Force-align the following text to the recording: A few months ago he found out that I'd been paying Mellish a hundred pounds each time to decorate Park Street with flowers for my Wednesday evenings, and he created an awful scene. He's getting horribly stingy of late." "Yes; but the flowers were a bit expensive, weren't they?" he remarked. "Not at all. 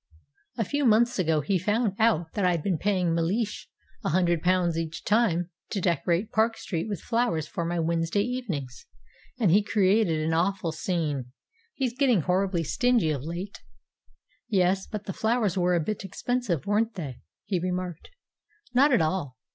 A 0.57 0.65
few 0.65 0.83
months 0.83 1.19
ago 1.19 1.41
he 1.41 1.59
found 1.59 1.93
out 1.99 2.33
that 2.33 2.43
I'd 2.43 2.63
been 2.63 2.79
paying 2.79 3.13
Mellish 3.13 3.69
a 4.03 4.09
hundred 4.09 4.41
pounds 4.41 4.75
each 4.75 5.03
time 5.03 5.51
to 5.69 5.79
decorate 5.79 6.31
Park 6.31 6.57
Street 6.57 6.89
with 6.89 6.99
flowers 7.03 7.47
for 7.47 7.65
my 7.65 7.79
Wednesday 7.79 8.23
evenings, 8.23 8.87
and 9.37 9.51
he 9.51 9.61
created 9.61 10.19
an 10.19 10.33
awful 10.33 10.71
scene. 10.71 11.25
He's 11.75 11.95
getting 11.95 12.21
horribly 12.21 12.63
stingy 12.63 13.11
of 13.11 13.21
late." 13.21 13.59
"Yes; 14.49 14.87
but 14.87 15.03
the 15.03 15.13
flowers 15.13 15.55
were 15.55 15.75
a 15.75 15.79
bit 15.79 16.03
expensive, 16.03 16.65
weren't 16.65 16.95
they?" 16.95 17.19
he 17.45 17.59
remarked. 17.59 18.09
"Not 18.73 18.91
at 18.91 19.03
all. 19.03 19.37